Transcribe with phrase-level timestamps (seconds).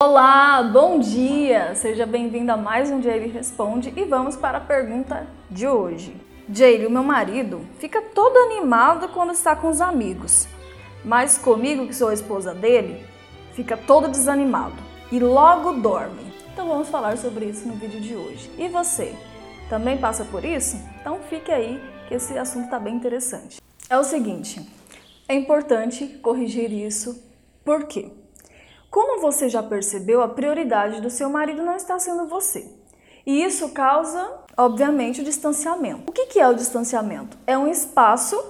[0.00, 1.74] Olá, bom dia!
[1.74, 6.14] Seja bem-vindo a mais um Jaylee Responde e vamos para a pergunta de hoje.
[6.48, 10.46] Jaylee, o meu marido fica todo animado quando está com os amigos,
[11.04, 13.04] mas comigo, que sou a esposa dele,
[13.54, 14.76] fica todo desanimado
[15.10, 16.32] e logo dorme.
[16.52, 18.48] Então vamos falar sobre isso no vídeo de hoje.
[18.56, 19.16] E você,
[19.68, 20.76] também passa por isso?
[21.00, 23.60] Então fique aí que esse assunto está bem interessante.
[23.90, 24.64] É o seguinte,
[25.28, 27.20] é importante corrigir isso,
[27.64, 28.12] por quê?
[28.90, 32.70] Como você já percebeu, a prioridade do seu marido não está sendo você.
[33.26, 36.10] E isso causa, obviamente, o distanciamento.
[36.10, 37.36] O que é o distanciamento?
[37.46, 38.42] É um espaço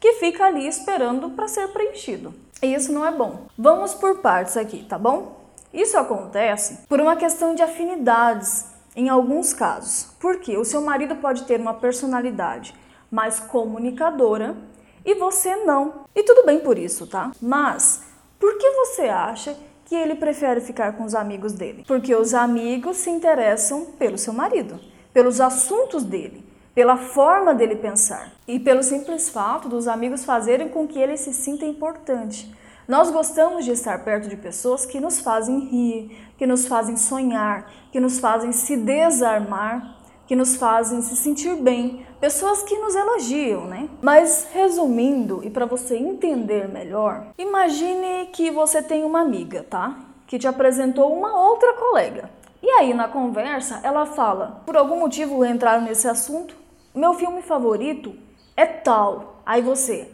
[0.00, 2.34] que fica ali esperando para ser preenchido.
[2.62, 3.46] E isso não é bom.
[3.58, 5.40] Vamos por partes aqui, tá bom?
[5.72, 8.66] Isso acontece por uma questão de afinidades,
[8.96, 10.08] em alguns casos.
[10.18, 12.74] Porque o seu marido pode ter uma personalidade
[13.10, 14.56] mais comunicadora
[15.04, 16.06] e você não.
[16.14, 17.32] E tudo bem por isso, tá?
[17.40, 18.02] Mas
[18.38, 19.56] por que você acha
[19.92, 21.84] que ele prefere ficar com os amigos dele?
[21.86, 24.80] Porque os amigos se interessam pelo seu marido,
[25.12, 26.42] pelos assuntos dele,
[26.74, 31.34] pela forma dele pensar e pelo simples fato dos amigos fazerem com que ele se
[31.34, 32.50] sinta importante.
[32.88, 37.70] Nós gostamos de estar perto de pessoas que nos fazem rir, que nos fazem sonhar,
[37.92, 39.98] que nos fazem se desarmar,
[40.32, 43.86] que nos fazem se sentir bem, pessoas que nos elogiam, né?
[44.00, 49.94] Mas resumindo e para você entender melhor, imagine que você tem uma amiga, tá?
[50.26, 52.30] Que te apresentou uma outra colega.
[52.62, 56.56] E aí na conversa ela fala: "Por algum motivo entraram nesse assunto?
[56.94, 58.14] Meu filme favorito
[58.56, 59.42] é tal".
[59.44, 60.10] Aí você: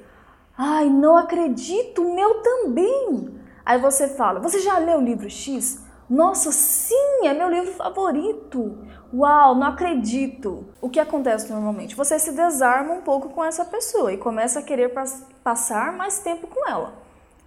[0.57, 3.39] "Ai, não acredito, meu também".
[3.65, 8.79] Aí você fala: "Você já leu o livro X?" Nossa, sim, é meu livro favorito.
[9.13, 10.67] Uau, não acredito.
[10.81, 11.95] O que acontece normalmente?
[11.95, 14.93] Você se desarma um pouco com essa pessoa e começa a querer
[15.43, 16.93] passar mais tempo com ela.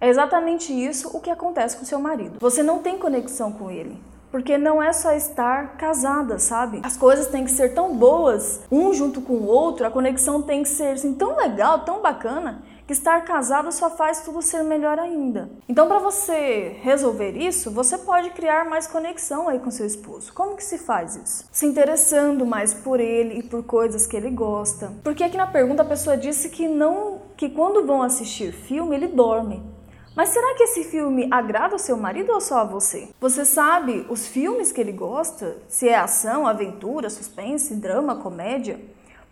[0.00, 2.38] É exatamente isso o que acontece com seu marido.
[2.40, 3.96] Você não tem conexão com ele.
[4.32, 6.80] Porque não é só estar casada, sabe?
[6.82, 10.62] As coisas têm que ser tão boas, um junto com o outro, a conexão tem
[10.62, 15.50] que ser assim, tão legal, tão bacana, estar casado só faz tudo ser melhor ainda.
[15.68, 20.32] Então, para você resolver isso, você pode criar mais conexão aí com seu esposo.
[20.32, 21.44] Como que se faz isso?
[21.52, 24.92] Se interessando mais por ele e por coisas que ele gosta.
[25.04, 29.08] Porque aqui na pergunta a pessoa disse que não, que quando vão assistir filme ele
[29.08, 29.62] dorme.
[30.14, 33.08] Mas será que esse filme agrada ao seu marido ou só a você?
[33.18, 35.56] Você sabe os filmes que ele gosta?
[35.68, 38.78] Se é ação, aventura, suspense, drama, comédia?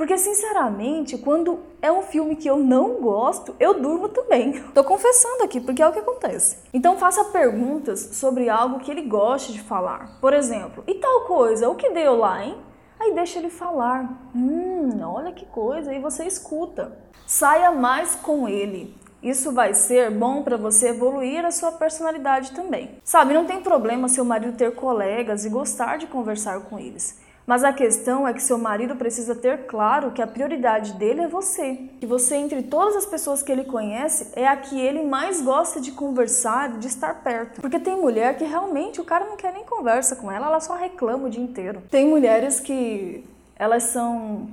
[0.01, 4.59] Porque, sinceramente, quando é um filme que eu não gosto, eu durmo também.
[4.73, 6.57] Tô confessando aqui, porque é o que acontece.
[6.73, 10.19] Então, faça perguntas sobre algo que ele goste de falar.
[10.19, 12.57] Por exemplo, e tal coisa, o que deu lá, hein?
[12.99, 14.31] Aí deixa ele falar.
[14.35, 16.97] Hum, olha que coisa, e você escuta.
[17.27, 18.99] Saia mais com ele.
[19.23, 22.93] Isso vai ser bom para você evoluir a sua personalidade também.
[23.05, 27.21] Sabe, não tem problema seu marido ter colegas e gostar de conversar com eles.
[27.51, 31.27] Mas a questão é que seu marido precisa ter claro que a prioridade dele é
[31.27, 31.75] você.
[31.99, 35.81] Que você, entre todas as pessoas que ele conhece, é a que ele mais gosta
[35.81, 37.61] de conversar, de estar perto.
[37.61, 40.77] Porque tem mulher que realmente o cara não quer nem conversa com ela, ela só
[40.77, 41.83] reclama o dia inteiro.
[41.91, 43.25] Tem mulheres que
[43.57, 44.47] elas são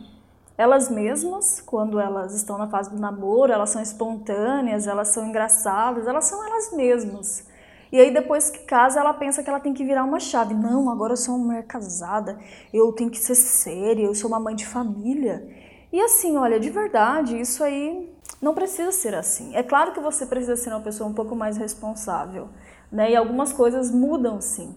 [0.58, 6.08] elas mesmas, quando elas estão na fase do namoro, elas são espontâneas, elas são engraçadas,
[6.08, 7.46] elas são elas mesmas.
[7.92, 10.54] E aí depois que casa, ela pensa que ela tem que virar uma chave.
[10.54, 12.38] Não, agora eu sou uma mulher casada,
[12.74, 15.48] eu tenho que ser séria, eu sou uma mãe de família.
[15.92, 19.56] E assim, olha, de verdade, isso aí não precisa ser assim.
[19.56, 22.50] É claro que você precisa ser uma pessoa um pouco mais responsável,
[22.92, 23.12] né?
[23.12, 24.76] E algumas coisas mudam sim.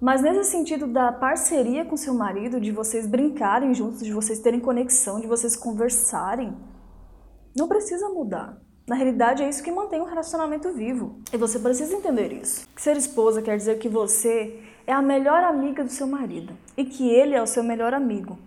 [0.00, 4.60] Mas nesse sentido da parceria com seu marido, de vocês brincarem juntos, de vocês terem
[4.60, 6.54] conexão, de vocês conversarem,
[7.56, 8.58] não precisa mudar.
[8.86, 11.18] Na realidade, é isso que mantém o relacionamento vivo.
[11.32, 12.68] E você precisa entender isso.
[12.76, 17.10] ser esposa quer dizer que você é a melhor amiga do seu marido e que
[17.10, 18.38] ele é o seu melhor amigo.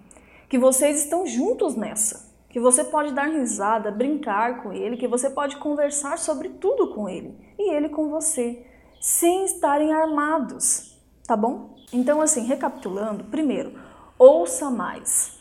[0.48, 2.30] Que vocês estão juntos nessa.
[2.50, 7.10] Que você pode dar risada, brincar com ele, que você pode conversar sobre tudo com
[7.10, 8.66] ele e ele com você,
[9.00, 11.76] sem estarem armados, tá bom?
[11.94, 13.74] Então, assim, recapitulando, primeiro,
[14.18, 15.38] ouça mais.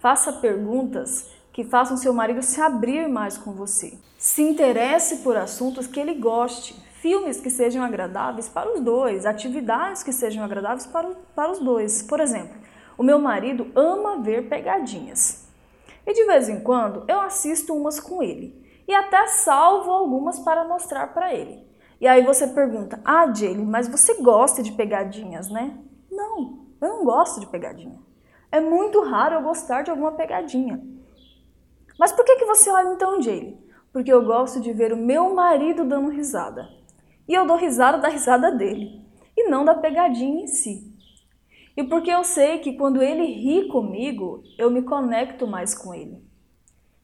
[0.00, 3.98] Faça perguntas que façam seu marido se abrir mais com você.
[4.18, 10.02] Se interesse por assuntos que ele goste, filmes que sejam agradáveis para os dois, atividades
[10.02, 12.02] que sejam agradáveis para, para os dois.
[12.02, 12.56] Por exemplo,
[12.96, 15.48] o meu marido ama ver pegadinhas.
[16.06, 18.60] E de vez em quando eu assisto umas com ele.
[18.86, 21.64] E até salvo algumas para mostrar para ele.
[22.00, 25.78] E aí você pergunta: Ah, Jaylee, mas você gosta de pegadinhas, né?
[26.10, 27.98] Não, eu não gosto de pegadinha.
[28.50, 30.82] É muito raro eu gostar de alguma pegadinha.
[32.00, 33.58] Mas por que, que você olha então, Jaylee?
[33.92, 36.66] Porque eu gosto de ver o meu marido dando risada.
[37.28, 39.04] E eu dou risada da risada dele.
[39.36, 40.94] e não da pegadinha em si.
[41.76, 46.24] E porque eu sei que quando ele ri comigo, eu me conecto mais com ele.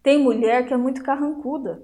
[0.03, 1.83] Tem mulher que é muito carrancuda.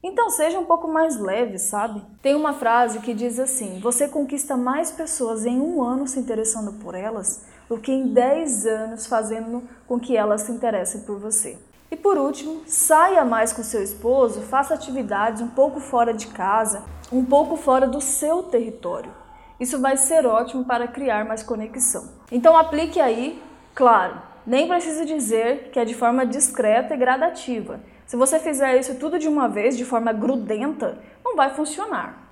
[0.00, 2.00] Então seja um pouco mais leve, sabe?
[2.22, 6.78] Tem uma frase que diz assim: Você conquista mais pessoas em um ano se interessando
[6.78, 11.58] por elas do que em 10 anos fazendo com que elas se interessem por você.
[11.90, 16.82] E por último, saia mais com seu esposo, faça atividades um pouco fora de casa,
[17.10, 19.10] um pouco fora do seu território.
[19.58, 22.10] Isso vai ser ótimo para criar mais conexão.
[22.30, 23.42] Então aplique aí,
[23.74, 27.80] claro, nem precisa dizer que é de forma discreta e gradativa.
[28.06, 32.28] Se você fizer isso tudo de uma vez, de forma grudenta, não vai funcionar.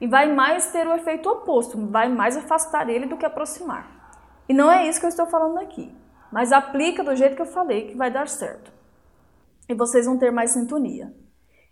[0.00, 3.86] E vai mais ter o efeito oposto, vai mais afastar ele do que aproximar.
[4.48, 5.92] E não é isso que eu estou falando aqui.
[6.30, 8.75] Mas aplica do jeito que eu falei que vai dar certo.
[9.68, 11.12] E vocês vão ter mais sintonia.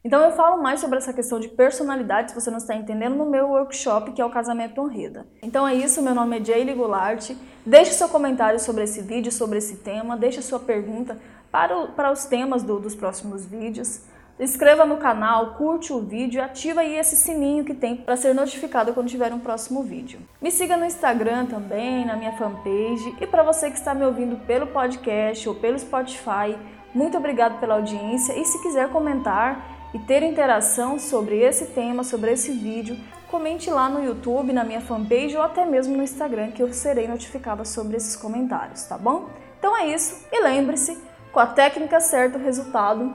[0.05, 3.25] Então eu falo mais sobre essa questão de personalidade, se você não está entendendo, no
[3.25, 5.27] meu workshop, que é o Casamento Honreda.
[5.43, 7.31] Então é isso, meu nome é Jaylee Goulart.
[7.65, 11.19] Deixe seu comentário sobre esse vídeo, sobre esse tema, deixe sua pergunta
[11.51, 14.03] para, o, para os temas do, dos próximos vídeos.
[14.39, 18.35] Inscreva no canal, curte o vídeo e ativa aí esse sininho que tem para ser
[18.35, 20.19] notificado quando tiver um próximo vídeo.
[20.43, 23.15] Me siga no Instagram também, na minha fanpage.
[23.21, 26.59] E para você que está me ouvindo pelo podcast ou pelo Spotify,
[26.93, 32.33] muito obrigado pela audiência e se quiser comentar e ter interação sobre esse tema, sobre
[32.33, 32.97] esse vídeo,
[33.31, 37.07] comente lá no YouTube, na minha fanpage ou até mesmo no Instagram que eu serei
[37.07, 39.29] notificada sobre esses comentários, tá bom?
[39.61, 40.99] Então é isso e lembre-se,
[41.33, 43.15] com a técnica certa o resultado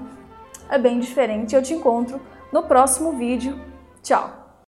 [0.70, 1.56] é bem diferente.
[1.56, 2.20] Eu te encontro
[2.52, 3.60] no próximo vídeo.
[4.02, 4.39] Tchau!